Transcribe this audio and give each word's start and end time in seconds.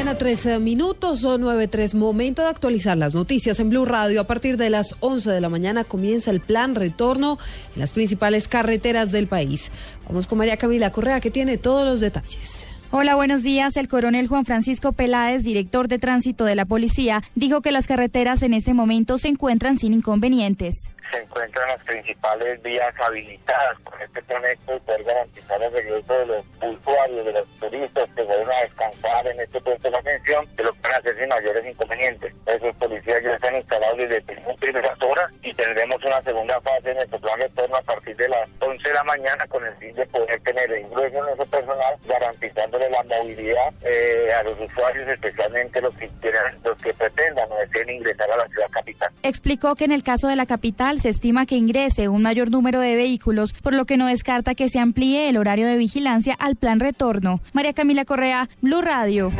mañana, 0.00 0.16
13 0.16 0.60
minutos 0.60 1.24
o 1.26 1.38
9.3. 1.38 1.94
Momento 1.94 2.40
de 2.40 2.48
actualizar 2.48 2.96
las 2.96 3.14
noticias 3.14 3.60
en 3.60 3.68
Blue 3.68 3.84
Radio. 3.84 4.22
A 4.22 4.24
partir 4.24 4.56
de 4.56 4.70
las 4.70 4.94
11 5.00 5.28
de 5.30 5.42
la 5.42 5.50
mañana 5.50 5.84
comienza 5.84 6.30
el 6.30 6.40
plan 6.40 6.74
retorno 6.74 7.38
en 7.74 7.80
las 7.80 7.90
principales 7.90 8.48
carreteras 8.48 9.12
del 9.12 9.26
país. 9.26 9.70
Vamos 10.08 10.26
con 10.26 10.38
María 10.38 10.56
Camila 10.56 10.90
Correa, 10.90 11.20
que 11.20 11.30
tiene 11.30 11.58
todos 11.58 11.84
los 11.84 12.00
detalles. 12.00 12.66
Hola, 12.90 13.14
buenos 13.14 13.42
días. 13.42 13.76
El 13.76 13.88
coronel 13.88 14.26
Juan 14.26 14.46
Francisco 14.46 14.92
Peláez, 14.92 15.44
director 15.44 15.86
de 15.86 15.98
tránsito 15.98 16.46
de 16.46 16.54
la 16.54 16.64
policía, 16.64 17.22
dijo 17.34 17.60
que 17.60 17.70
las 17.70 17.86
carreteras 17.86 18.42
en 18.42 18.54
este 18.54 18.72
momento 18.72 19.18
se 19.18 19.28
encuentran 19.28 19.76
sin 19.76 19.92
inconvenientes 19.92 20.92
se 21.10 21.22
encuentran 21.22 21.68
las 21.68 21.84
principales 21.84 22.62
vías 22.62 22.94
habilitadas 23.00 23.78
con 23.84 24.00
este 24.00 24.22
proyecto 24.22 24.76
y 24.76 24.80
poder 24.80 25.04
garantizar 25.04 25.62
el 25.62 25.72
regreso 25.72 26.18
de 26.18 26.26
los 26.26 26.44
usuarios, 26.62 27.26
de 27.26 27.32
los 27.32 27.48
turistas 27.58 28.08
que 28.14 28.22
vayan 28.22 28.50
a 28.50 28.62
descansar 28.62 29.28
en 29.28 29.40
este 29.40 29.60
punto 29.60 29.90
de 29.90 29.96
atención, 29.96 30.46
que 30.56 30.62
lo 30.62 30.74
puedan 30.74 31.00
hacer 31.00 31.18
sin 31.18 31.28
mayores 31.28 31.66
inconvenientes. 31.66 32.34
Esos 32.46 32.76
policías 32.76 33.22
ya 33.22 33.34
están 33.34 33.56
instalados 33.56 33.96
desde 33.98 34.20
primeras 34.60 35.02
horas 35.02 35.30
y 35.42 35.54
tendremos 35.54 35.96
una 36.04 36.22
segunda 36.22 36.60
fase 36.60 36.90
en 36.90 36.96
nuestro 36.96 37.20
plan 37.20 37.38
de 37.38 37.48
retorno 37.48 37.76
a 37.76 37.82
partir 37.82 38.16
de 38.16 38.28
las 38.28 38.48
11 38.60 38.88
de 38.88 38.94
la 38.94 39.04
mañana 39.04 39.46
con 39.46 39.66
el 39.66 39.74
fin 39.76 39.94
de 39.94 40.06
poder 40.06 40.40
tener 40.40 40.70
el 40.72 40.82
ingreso 40.82 41.26
en 41.26 41.34
ese 41.34 41.46
personal, 41.46 41.94
garantizándole 42.04 42.90
la 42.90 43.02
movilidad 43.04 43.72
eh, 43.82 44.32
a 44.38 44.42
los 44.42 44.60
usuarios, 44.60 45.08
especialmente 45.08 45.80
los 45.80 45.94
que, 45.94 46.08
quieran, 46.20 46.58
los 46.64 46.76
que 46.78 46.92
pretendan 46.94 47.39
ingresar 47.88 48.30
a 48.30 48.36
la 48.36 48.48
ciudad 48.48 48.68
capital. 48.70 49.10
Explicó 49.22 49.74
que 49.76 49.84
en 49.84 49.92
el 49.92 50.02
caso 50.02 50.28
de 50.28 50.36
la 50.36 50.46
capital 50.46 51.00
se 51.00 51.08
estima 51.08 51.46
que 51.46 51.56
ingrese 51.56 52.08
un 52.08 52.22
mayor 52.22 52.50
número 52.50 52.80
de 52.80 52.96
vehículos, 52.96 53.52
por 53.52 53.74
lo 53.74 53.84
que 53.84 53.96
no 53.96 54.06
descarta 54.06 54.54
que 54.54 54.68
se 54.68 54.78
amplíe 54.78 55.28
el 55.28 55.36
horario 55.36 55.66
de 55.66 55.76
vigilancia 55.76 56.34
al 56.34 56.56
plan 56.56 56.80
retorno. 56.80 57.40
María 57.52 57.72
Camila 57.72 58.04
Correa, 58.04 58.48
Blue 58.60 58.82
Radio. 58.82 59.30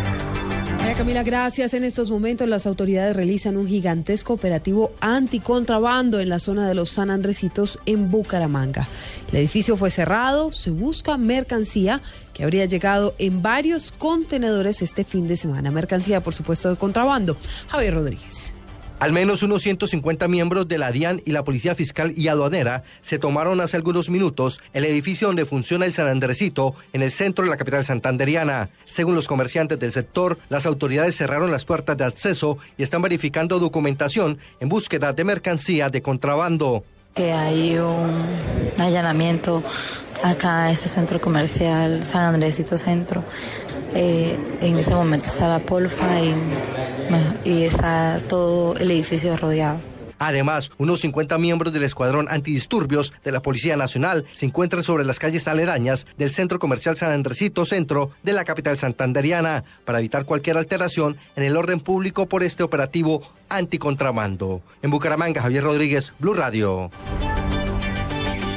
María 0.81 0.95
Camila, 0.95 1.23
gracias. 1.23 1.75
En 1.75 1.85
estos 1.85 2.11
momentos 2.11 2.49
las 2.49 2.67
autoridades 2.67 3.15
realizan 3.15 3.59
un 3.59 3.69
gigantesco 3.69 4.33
operativo 4.33 4.93
anticontrabando 5.01 6.21
en 6.21 6.31
la 6.31 6.39
zona 6.39 6.67
de 6.67 6.75
los 6.75 6.89
San 6.89 7.11
Andresitos 7.11 7.79
en 7.85 8.09
Bucaramanga. 8.09 8.89
El 9.31 9.41
edificio 9.41 9.77
fue 9.77 9.91
cerrado, 9.91 10.53
se 10.53 10.71
busca 10.71 11.19
mercancía 11.19 12.01
que 12.33 12.45
habría 12.45 12.65
llegado 12.65 13.15
en 13.19 13.43
varios 13.43 13.93
contenedores 13.93 14.81
este 14.81 15.05
fin 15.05 15.29
de 15.29 15.37
semana. 15.37 15.71
Mercancía, 15.71 16.23
por 16.23 16.33
supuesto, 16.33 16.71
de 16.71 16.77
contrabando. 16.77 17.37
Javier 17.69 17.95
Rodríguez. 17.95 18.55
Al 19.01 19.15
menos 19.15 19.43
unos 19.43 19.63
150 19.63 20.29
miembros 20.29 20.69
de 20.69 20.77
la 20.77 20.93
DIAN 20.93 21.23
y 21.25 21.33
la 21.33 21.43
Policía 21.43 21.75
Fiscal 21.75 22.13
y 22.17 22.29
Aduanera 22.29 22.85
se 23.01 23.19
tomaron 23.19 23.59
hace 23.63 23.79
algunos 23.79 24.11
minutos 24.11 24.61
el 24.75 24.85
edificio 24.85 25.29
donde 25.29 25.47
funciona 25.47 25.87
el 25.87 25.95
San 25.95 26.07
Andresito 26.07 26.75
en 26.93 27.01
el 27.01 27.11
centro 27.11 27.43
de 27.43 27.51
la 27.51 27.57
capital 27.57 27.83
santanderiana. 27.83 28.69
Según 28.85 29.15
los 29.15 29.27
comerciantes 29.27 29.79
del 29.79 29.93
sector, 29.93 30.37
las 30.51 30.67
autoridades 30.67 31.17
cerraron 31.17 31.51
las 31.51 31.65
puertas 31.65 31.97
de 31.97 32.05
acceso 32.05 32.59
y 32.77 32.83
están 32.83 33.01
verificando 33.01 33.59
documentación 33.59 34.39
en 34.61 34.69
búsqueda 34.69 35.15
de 35.15 35.25
mercancía 35.25 35.89
de 35.89 36.03
contrabando. 36.03 36.85
Que 37.15 37.33
hay 37.33 37.79
un 37.79 38.11
allanamiento 38.77 39.63
acá 40.23 40.67
en 40.67 40.75
este 40.75 40.89
centro 40.89 41.19
comercial 41.23 42.05
San 42.05 42.35
Andresito 42.35 42.77
Centro. 42.77 43.25
Eh, 43.95 44.37
en 44.61 44.79
ese 44.79 44.95
momento 44.95 45.27
está 45.27 45.49
la 45.49 45.59
polfa 45.59 46.21
y 46.21 46.35
y 47.45 47.65
está 47.65 48.21
todo 48.29 48.77
el 48.77 48.91
edificio 48.91 49.37
rodeado. 49.37 49.79
Además, 50.23 50.71
unos 50.77 51.01
50 51.01 51.39
miembros 51.39 51.73
del 51.73 51.83
Escuadrón 51.83 52.27
Antidisturbios 52.29 53.15
de 53.25 53.33
la 53.33 53.41
Policía 53.41 53.79
Nacional 53.79 54.27
se 54.33 54.45
encuentran 54.45 54.83
sobre 54.83 55.07
las 55.07 55.19
calles 55.19 55.49
aledañas 55.49 56.07
del 56.19 56.31
Centro 56.31 56.59
Comercial 56.59 56.95
San 56.95 57.11
Andresito 57.11 57.65
Centro 57.65 58.11
de 58.23 58.35
la 58.35 58.45
capital 58.45 58.77
santanderiana 58.77 59.65
para 59.87 59.99
evitar 59.99 60.27
cualquier 60.27 60.59
alteración 60.59 61.17
en 61.37 61.45
el 61.45 61.57
orden 61.57 61.81
público 61.81 62.27
por 62.27 62.43
este 62.43 62.63
operativo 62.63 63.23
anticontramando. 63.49 64.61
En 64.83 64.91
Bucaramanga, 64.91 65.41
Javier 65.41 65.65
Rodríguez, 65.65 66.13
Blue 66.19 66.35
Radio. 66.35 66.91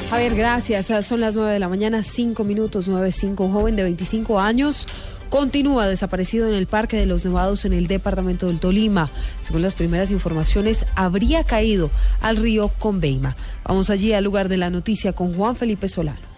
Javier, 0.09 0.35
gracias. 0.35 1.06
Son 1.08 1.22
las 1.22 1.38
9 1.38 1.53
de 1.53 1.59
la 1.59 1.70
mañana, 1.70 2.03
5 2.03 2.44
minutos, 2.44 2.90
9.5. 2.90 3.40
Un 3.40 3.53
joven 3.53 3.75
de 3.78 3.84
25 3.84 4.38
años 4.38 4.85
continúa 5.34 5.88
desaparecido 5.88 6.48
en 6.48 6.54
el 6.54 6.68
Parque 6.68 6.96
de 6.96 7.08
los 7.08 7.26
Nevados 7.26 7.66
en 7.66 7.74
el 7.74 7.88
departamento 7.88 8.46
del 8.46 8.60
Tolima. 8.60 9.10
Según 9.42 9.64
las 9.64 9.74
primeras 9.74 10.12
informaciones, 10.12 10.86
habría 10.94 11.44
caído 11.44 11.90
al 12.22 12.38
río 12.38 12.68
Conveima. 12.78 13.36
Vamos 13.66 13.90
allí 13.90 14.14
al 14.14 14.26
lugar 14.26 14.48
de 14.48 14.58
la 14.58 14.70
noticia 14.70 15.14
con 15.14 15.34
Juan 15.34 15.56
Felipe 15.56 15.88
Solano. 15.88 16.33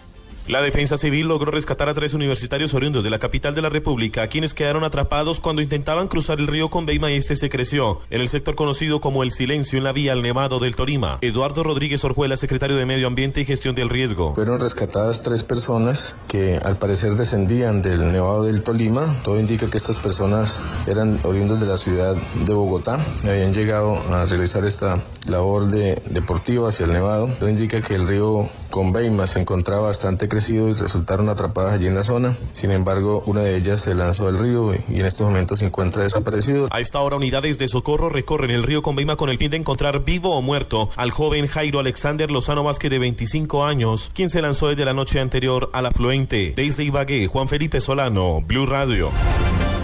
La 0.47 0.61
defensa 0.61 0.95
civil 0.99 1.27
logró 1.27 1.49
rescatar 1.49 1.89
a 1.89 1.95
tres 1.95 2.13
universitarios 2.13 2.75
oriundos 2.75 3.03
de 3.03 3.09
la 3.09 3.17
capital 3.17 3.55
de 3.55 3.63
la 3.63 3.69
República, 3.69 4.27
quienes 4.27 4.53
quedaron 4.53 4.83
atrapados 4.83 5.39
cuando 5.39 5.63
intentaban 5.63 6.07
cruzar 6.07 6.39
el 6.39 6.45
río 6.45 6.69
Conveima 6.69 7.09
y 7.09 7.15
este 7.15 7.35
se 7.35 7.49
creció 7.49 7.99
en 8.11 8.21
el 8.21 8.29
sector 8.29 8.53
conocido 8.53 9.01
como 9.01 9.23
El 9.23 9.31
Silencio 9.31 9.79
en 9.79 9.83
la 9.83 9.91
vía 9.91 10.11
al 10.11 10.21
Nevado 10.21 10.59
del 10.59 10.75
Torima. 10.75 11.17
Eduardo 11.21 11.63
Rodríguez 11.63 12.05
Orjuela, 12.05 12.37
secretario 12.37 12.77
de 12.77 12.85
Medio 12.85 13.07
Ambiente 13.07 13.41
y 13.41 13.45
Gestión 13.45 13.73
del 13.73 13.89
Riesgo. 13.89 14.35
Fueron 14.35 14.59
rescatadas 14.59 15.23
tres 15.23 15.43
personas 15.43 16.15
que 16.27 16.57
al 16.57 16.77
parecer 16.77 17.15
descendían 17.15 17.81
del 17.81 18.11
Nevado 18.11 18.43
del 18.43 18.61
Tolima. 18.61 19.23
Todo 19.23 19.39
indica 19.39 19.67
que 19.71 19.77
estas 19.77 19.99
personas 19.99 20.61
eran 20.85 21.21
oriundos 21.23 21.59
de 21.59 21.65
la 21.65 21.79
ciudad 21.79 22.15
de 22.15 22.53
Bogotá. 22.53 23.03
Habían 23.23 23.51
llegado 23.51 23.95
a 24.13 24.27
realizar 24.27 24.63
esta 24.63 25.03
labor 25.25 25.65
de 25.71 25.99
deportiva 26.11 26.69
hacia 26.69 26.85
el 26.85 26.93
Nevado. 26.93 27.33
Todo 27.39 27.49
indica 27.49 27.81
que 27.81 27.95
el 27.95 28.07
río 28.07 28.47
Conveima 28.69 29.25
se 29.25 29.39
encontraba 29.39 29.87
bastante 29.87 30.27
y 30.35 30.73
resultaron 30.73 31.29
atrapadas 31.29 31.73
allí 31.73 31.87
en 31.87 31.95
la 31.95 32.03
zona. 32.03 32.37
Sin 32.51 32.71
embargo, 32.71 33.23
una 33.25 33.41
de 33.41 33.55
ellas 33.55 33.81
se 33.81 33.95
lanzó 33.95 34.27
al 34.27 34.37
río 34.37 34.73
y 34.73 34.99
en 34.99 35.05
estos 35.05 35.25
momentos 35.25 35.59
se 35.59 35.65
encuentra 35.65 36.03
desaparecido. 36.03 36.67
A 36.71 36.79
esta 36.79 36.99
hora, 36.99 37.15
unidades 37.15 37.57
de 37.57 37.67
socorro 37.67 38.09
recorren 38.09 38.51
el 38.51 38.63
río 38.63 38.81
Conveima 38.81 39.15
con 39.15 39.29
el 39.29 39.37
fin 39.37 39.49
de 39.49 39.57
encontrar 39.57 40.03
vivo 40.03 40.35
o 40.35 40.41
muerto 40.41 40.89
al 40.97 41.11
joven 41.11 41.47
Jairo 41.47 41.79
Alexander 41.79 42.29
Lozano 42.29 42.63
Vázquez 42.63 42.91
de 42.91 42.99
25 42.99 43.65
años, 43.65 44.11
quien 44.13 44.29
se 44.29 44.41
lanzó 44.41 44.67
desde 44.67 44.85
la 44.85 44.93
noche 44.93 45.19
anterior 45.19 45.69
al 45.73 45.85
afluente. 45.85 46.53
Desde 46.55 46.83
Ibagué, 46.83 47.27
Juan 47.27 47.47
Felipe 47.47 47.79
Solano, 47.79 48.41
Blue 48.41 48.65
Radio. 48.65 49.11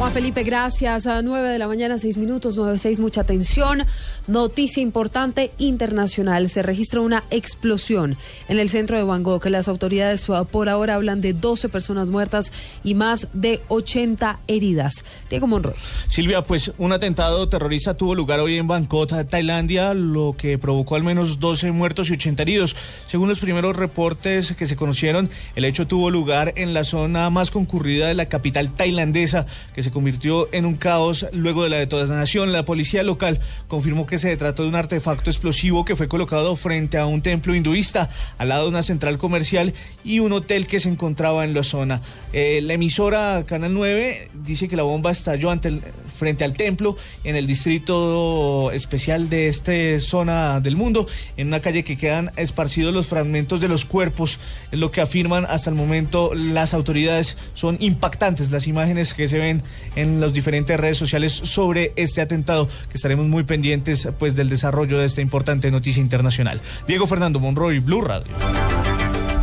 Juan 0.01 0.13
Felipe, 0.13 0.41
gracias. 0.41 1.05
A 1.05 1.21
9 1.21 1.49
de 1.49 1.59
la 1.59 1.67
mañana, 1.67 1.99
6 1.99 2.17
minutos, 2.17 2.57
9-6, 2.57 2.99
mucha 3.01 3.21
atención. 3.21 3.85
Noticia 4.25 4.81
importante 4.81 5.51
internacional. 5.59 6.49
Se 6.49 6.63
registra 6.63 7.01
una 7.01 7.23
explosión 7.29 8.17
en 8.47 8.57
el 8.57 8.69
centro 8.69 8.97
de 8.97 9.03
Bangkok. 9.03 9.45
Las 9.45 9.67
autoridades 9.67 10.25
por 10.49 10.69
ahora 10.69 10.95
hablan 10.95 11.21
de 11.21 11.33
12 11.33 11.69
personas 11.69 12.09
muertas 12.09 12.51
y 12.83 12.95
más 12.95 13.27
de 13.33 13.61
80 13.67 14.39
heridas. 14.47 15.05
Diego 15.29 15.45
Monroy. 15.45 15.75
Silvia, 16.07 16.41
pues 16.41 16.71
un 16.79 16.93
atentado 16.93 17.47
terrorista 17.47 17.93
tuvo 17.93 18.15
lugar 18.15 18.39
hoy 18.39 18.57
en 18.57 18.67
Bangkok, 18.67 19.13
Tailandia, 19.29 19.93
lo 19.93 20.33
que 20.35 20.57
provocó 20.57 20.95
al 20.95 21.03
menos 21.03 21.39
12 21.39 21.73
muertos 21.73 22.09
y 22.09 22.13
80 22.13 22.41
heridos. 22.41 22.75
Según 23.07 23.29
los 23.29 23.39
primeros 23.39 23.75
reportes 23.75 24.53
que 24.53 24.65
se 24.65 24.75
conocieron, 24.75 25.29
el 25.55 25.63
hecho 25.63 25.85
tuvo 25.85 26.09
lugar 26.09 26.53
en 26.55 26.73
la 26.73 26.85
zona 26.85 27.29
más 27.29 27.51
concurrida 27.51 28.07
de 28.07 28.15
la 28.15 28.25
capital 28.25 28.73
tailandesa, 28.73 29.45
que 29.75 29.83
se 29.83 29.90
convirtió 29.91 30.47
en 30.53 30.65
un 30.65 30.75
caos 30.75 31.27
luego 31.33 31.63
de 31.63 31.69
la 31.69 31.77
detonación. 31.77 32.51
La 32.51 32.65
policía 32.65 33.03
local 33.03 33.39
confirmó 33.67 34.05
que 34.05 34.17
se 34.17 34.35
trató 34.37 34.63
de 34.63 34.69
un 34.69 34.75
artefacto 34.75 35.29
explosivo 35.29 35.85
que 35.85 35.95
fue 35.95 36.07
colocado 36.07 36.55
frente 36.55 36.97
a 36.97 37.05
un 37.05 37.21
templo 37.21 37.55
hinduista, 37.55 38.09
al 38.37 38.49
lado 38.49 38.63
de 38.63 38.69
una 38.69 38.83
central 38.83 39.17
comercial 39.17 39.73
y 40.03 40.19
un 40.19 40.31
hotel 40.33 40.67
que 40.67 40.79
se 40.79 40.89
encontraba 40.89 41.45
en 41.45 41.53
la 41.53 41.63
zona. 41.63 42.01
Eh, 42.33 42.61
la 42.63 42.73
emisora 42.73 43.43
Canal 43.45 43.73
9 43.73 44.29
dice 44.33 44.67
que 44.67 44.75
la 44.75 44.83
bomba 44.83 45.11
estalló 45.11 45.51
ante 45.51 45.81
frente 46.15 46.43
al 46.43 46.53
templo 46.53 46.97
en 47.23 47.35
el 47.35 47.47
distrito 47.47 48.71
especial 48.71 49.29
de 49.29 49.47
esta 49.47 49.99
zona 49.99 50.59
del 50.59 50.75
mundo, 50.75 51.07
en 51.37 51.47
una 51.47 51.59
calle 51.59 51.83
que 51.83 51.97
quedan 51.97 52.31
esparcidos 52.35 52.93
los 52.93 53.07
fragmentos 53.07 53.61
de 53.61 53.67
los 53.67 53.85
cuerpos. 53.85 54.39
Es 54.71 54.79
lo 54.79 54.91
que 54.91 55.01
afirman 55.01 55.45
hasta 55.45 55.69
el 55.69 55.75
momento 55.75 56.33
las 56.33 56.73
autoridades. 56.73 57.37
Son 57.53 57.77
impactantes 57.79 58.51
las 58.51 58.67
imágenes 58.67 59.13
que 59.13 59.27
se 59.27 59.39
ven 59.39 59.63
en 59.95 60.19
las 60.19 60.33
diferentes 60.33 60.79
redes 60.79 60.97
sociales 60.97 61.33
sobre 61.33 61.93
este 61.95 62.21
atentado, 62.21 62.67
que 62.67 62.95
estaremos 62.95 63.25
muy 63.25 63.43
pendientes 63.43 64.07
pues 64.19 64.35
del 64.35 64.49
desarrollo 64.49 64.99
de 64.99 65.05
esta 65.05 65.21
importante 65.21 65.71
noticia 65.71 66.01
internacional. 66.01 66.61
Diego 66.87 67.07
Fernando 67.07 67.39
Monroy, 67.39 67.79
Blue 67.79 68.01
Radio. 68.01 68.31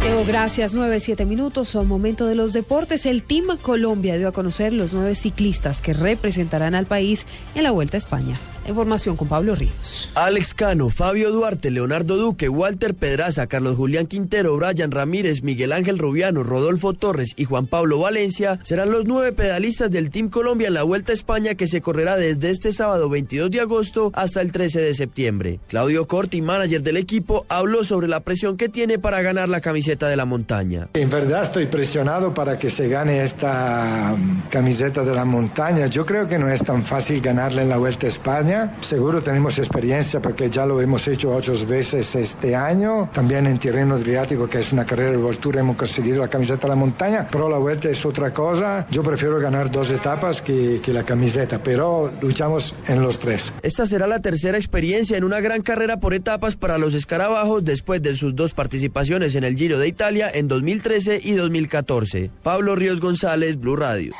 Diego, 0.01 0.25
gracias. 0.25 0.75
Nueve, 0.75 1.01
siete 1.01 1.25
minutos. 1.25 1.69
Son 1.69 1.87
momento 1.87 2.27
de 2.27 2.35
los 2.35 2.53
deportes. 2.53 3.05
El 3.05 3.25
Team 3.25 3.59
Colombia 3.61 4.17
dio 4.17 4.29
a 4.29 4.33
conocer 4.33 4.73
los 4.73 4.93
nueve 4.93 5.15
ciclistas 5.15 5.81
que 5.81 5.93
representarán 5.93 6.75
al 6.75 6.87
país 6.87 7.27
en 7.55 7.65
la 7.65 7.73
Vuelta 7.73 7.97
a 7.97 7.99
España. 7.99 8.39
Información 8.69 9.17
con 9.17 9.29
Pablo 9.29 9.55
Ríos. 9.55 10.11
Alex 10.15 10.53
Cano, 10.55 10.91
Fabio 10.91 11.31
Duarte, 11.31 11.71
Leonardo 11.71 12.17
Duque, 12.17 12.49
Walter 12.49 12.95
Pedraza, 12.95 13.47
Carlos 13.47 13.77
Julián 13.77 14.07
Quintero, 14.07 14.57
Brian 14.57 14.91
Ramírez, 14.91 15.43
Miguel 15.43 15.73
Ángel 15.73 15.99
Rubiano, 15.99 16.43
Rodolfo 16.43 16.93
Torres 16.93 17.33
y 17.37 17.45
Juan 17.45 17.67
Pablo 17.67 17.99
Valencia 17.99 18.59
serán 18.63 18.91
los 18.91 19.07
nueve 19.07 19.33
pedalistas 19.33 19.91
del 19.91 20.11
Team 20.11 20.29
Colombia 20.29 20.69
en 20.69 20.75
la 20.75 20.83
Vuelta 20.83 21.13
a 21.13 21.15
España 21.15 21.55
que 21.55 21.67
se 21.67 21.81
correrá 21.81 22.17
desde 22.17 22.51
este 22.51 22.73
sábado 22.73 23.09
22 23.09 23.51
de 23.51 23.61
agosto 23.61 24.11
hasta 24.15 24.41
el 24.41 24.53
13 24.53 24.81
de 24.81 24.95
septiembre. 24.95 25.61
Claudio 25.69 26.07
Corti, 26.07 26.43
manager 26.43 26.83
del 26.83 26.99
equipo, 26.99 27.47
habló 27.49 27.85
sobre 27.85 28.09
la 28.09 28.21
presión 28.21 28.57
que 28.57 28.69
tiene 28.69 28.99
para 28.99 29.23
ganar 29.23 29.49
la 29.49 29.61
camiseta 29.61 30.09
de 30.09 30.17
la 30.17 30.25
montaña. 30.25 30.89
En 30.95 31.09
verdad 31.09 31.43
estoy 31.43 31.67
presionado 31.67 32.35
para 32.35 32.59
que 32.59 32.69
se 32.69 32.89
gane 32.89 33.23
esta 33.23 34.15
mm, 34.17 34.49
camiseta 34.51 35.05
de 35.05 35.15
la 35.15 35.25
montaña. 35.25 35.87
Yo 35.87 36.05
creo 36.05 36.29
que 36.29 36.39
no 36.39 36.49
es 36.49 36.63
tan 36.63 36.85
fácil 36.85 37.21
ganarle 37.21 37.63
en 37.63 37.69
la 37.69 37.79
Vuelta 37.79 38.07
a 38.07 38.11
España. 38.11 38.58
Seguro 38.81 39.21
tenemos 39.21 39.59
experiencia 39.59 40.21
porque 40.21 40.51
ya 40.51 40.67
lo 40.67 40.81
hemos 40.81 41.07
hecho 41.09 41.35
ocho 41.35 41.53
veces 41.67 42.15
este 42.15 42.55
año. 42.55 43.11
También 43.13 43.47
en 43.47 43.59
Tirreno 43.59 43.95
Adriático, 43.95 44.49
que 44.49 44.59
es 44.59 44.73
una 44.73 44.85
carrera 44.85 45.13
de 45.13 45.17
voltura, 45.17 45.61
hemos 45.61 45.77
conseguido 45.77 46.21
la 46.21 46.29
camiseta 46.29 46.63
de 46.63 46.69
la 46.69 46.77
montaña, 46.77 47.27
pero 47.31 47.49
la 47.49 47.59
Vuelta 47.59 47.89
es 47.89 48.05
otra 48.05 48.33
cosa. 48.33 48.87
Yo 48.91 49.03
prefiero 49.03 49.39
ganar 49.39 49.71
dos 49.71 49.91
etapas 49.91 50.43
que, 50.43 50.81
que 50.83 50.93
la 50.93 51.05
camiseta, 51.05 51.63
pero 51.63 52.13
luchamos 52.21 52.75
en 52.87 53.03
los 53.03 53.19
tres. 53.19 53.53
Esta 53.63 53.87
será 53.87 54.07
la 54.07 54.21
tercera 54.21 54.57
experiencia 54.57 55.17
en 55.17 55.25
una 55.25 55.41
gran 55.41 55.63
carrera 55.63 56.01
por 56.01 56.15
etapas 56.15 56.57
para 56.57 56.79
los 56.79 56.95
escarabajos 56.95 57.65
después 57.65 58.03
de 58.03 58.17
sus 58.17 58.35
dos 58.35 58.55
participaciones 58.55 59.35
en 59.35 59.45
el 59.45 59.57
Giro 59.57 59.79
de 59.79 59.89
Italia 59.89 60.31
en 60.33 60.49
2013 60.49 61.21
y 61.23 61.33
2014. 61.33 62.31
Pablo 62.43 62.77
Ríos 62.77 63.01
González, 63.01 63.59
Blue 63.59 63.77
Radio. 63.77 64.13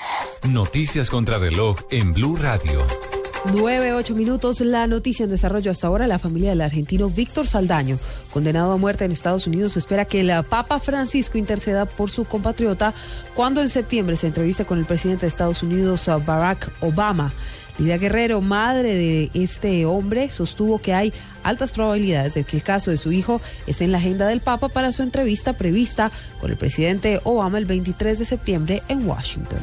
Noticias 0.49 1.11
contra 1.11 1.39
reloj 1.39 1.79
en 1.91 2.13
Blue 2.13 2.37
Radio. 2.37 3.08
9, 3.47 3.95
8 3.95 4.15
minutos. 4.15 4.61
La 4.61 4.87
noticia 4.87 5.25
en 5.25 5.31
desarrollo 5.31 5.71
hasta 5.71 5.87
ahora. 5.87 6.07
La 6.07 6.19
familia 6.19 6.51
del 6.51 6.61
argentino 6.61 7.09
Víctor 7.09 7.47
Saldaño, 7.47 7.99
condenado 8.31 8.73
a 8.73 8.77
muerte 8.77 9.05
en 9.05 9.13
Estados 9.13 9.47
Unidos, 9.47 9.77
espera 9.77 10.05
que 10.05 10.21
el 10.21 10.45
Papa 10.45 10.79
Francisco 10.79 11.39
interceda 11.39 11.87
por 11.87 12.11
su 12.11 12.25
compatriota 12.25 12.95
cuando 13.35 13.61
en 13.61 13.69
septiembre 13.69 14.17
se 14.17 14.27
entrevista 14.27 14.65
con 14.65 14.79
el 14.79 14.85
presidente 14.85 15.23
de 15.23 15.29
Estados 15.29 15.63
Unidos, 15.63 16.09
Barack 16.27 16.71
Obama. 16.81 17.33
Lidia 17.79 17.97
Guerrero, 17.97 18.41
madre 18.41 18.95
de 18.95 19.31
este 19.35 19.87
hombre, 19.87 20.31
sostuvo 20.31 20.81
que 20.81 20.95
hay 20.95 21.13
altas 21.45 21.71
probabilidades 21.71 22.35
de 22.35 22.43
que 22.43 22.57
el 22.57 22.65
caso 22.65 22.91
de 22.91 22.97
su 22.97 23.13
hijo 23.13 23.41
esté 23.69 23.85
en 23.85 23.93
la 23.93 23.99
agenda 23.99 24.27
del 24.27 24.41
Papa 24.41 24.69
para 24.69 24.91
su 24.91 25.05
entrevista 25.05 25.53
prevista 25.53 26.11
con 26.41 26.51
el 26.51 26.57
presidente 26.57 27.21
Obama 27.23 27.57
el 27.57 27.67
23 27.67 28.19
de 28.19 28.25
septiembre 28.25 28.83
en 28.89 29.09
Washington. 29.09 29.61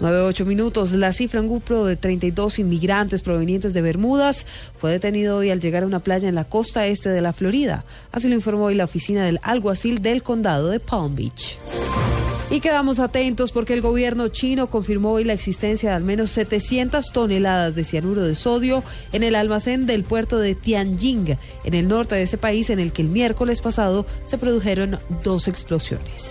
9-8 0.00 0.44
minutos. 0.44 0.92
La 0.92 1.12
cifra, 1.12 1.40
un 1.40 1.48
grupo 1.48 1.86
de 1.86 1.96
32 1.96 2.58
inmigrantes 2.58 3.22
provenientes 3.22 3.74
de 3.74 3.82
Bermudas 3.82 4.46
fue 4.78 4.92
detenido 4.92 5.36
hoy 5.36 5.50
al 5.50 5.60
llegar 5.60 5.82
a 5.82 5.86
una 5.86 6.00
playa 6.00 6.28
en 6.28 6.34
la 6.34 6.44
costa 6.44 6.86
este 6.86 7.08
de 7.08 7.20
la 7.20 7.32
Florida. 7.32 7.84
Así 8.12 8.28
lo 8.28 8.34
informó 8.34 8.66
hoy 8.66 8.74
la 8.74 8.84
oficina 8.84 9.24
del 9.24 9.40
alguacil 9.42 10.00
del 10.02 10.22
condado 10.22 10.68
de 10.68 10.80
Palm 10.80 11.14
Beach. 11.14 11.58
Y 12.50 12.60
quedamos 12.60 12.98
atentos 12.98 13.52
porque 13.52 13.74
el 13.74 13.82
gobierno 13.82 14.28
chino 14.28 14.70
confirmó 14.70 15.12
hoy 15.12 15.24
la 15.24 15.34
existencia 15.34 15.90
de 15.90 15.96
al 15.96 16.04
menos 16.04 16.30
700 16.30 17.12
toneladas 17.12 17.74
de 17.74 17.84
cianuro 17.84 18.26
de 18.26 18.34
sodio 18.34 18.82
en 19.12 19.22
el 19.22 19.34
almacén 19.34 19.84
del 19.84 20.02
puerto 20.02 20.38
de 20.38 20.54
Tianjin, 20.54 21.36
en 21.64 21.74
el 21.74 21.88
norte 21.88 22.14
de 22.14 22.22
ese 22.22 22.38
país, 22.38 22.70
en 22.70 22.78
el 22.78 22.92
que 22.92 23.02
el 23.02 23.08
miércoles 23.08 23.60
pasado 23.60 24.06
se 24.24 24.38
produjeron 24.38 24.98
dos 25.22 25.46
explosiones. 25.46 26.26